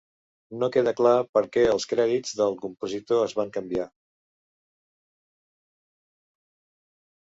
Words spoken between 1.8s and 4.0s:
crèdits del compositor es van canviar.